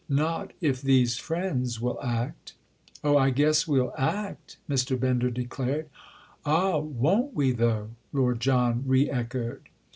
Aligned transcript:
"Not 0.09 0.53
if 0.61 0.81
these 0.81 1.17
friends 1.17 1.79
will 1.79 2.01
act." 2.01 2.55
"Oh, 3.03 3.17
I 3.19 3.29
guess 3.29 3.67
we'll 3.67 3.93
act!" 3.95 4.57
Mr. 4.67 4.99
Bender 4.99 5.29
declared. 5.29 5.89
"Ah, 6.43 6.79
won't 6.79 7.35
we 7.35 7.51
though!" 7.51 7.91
Lord 8.11 8.39
John 8.39 8.81
re 8.87 9.11
echoed. 9.11 9.61